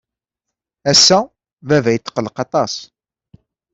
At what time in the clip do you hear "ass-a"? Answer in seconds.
0.91-1.19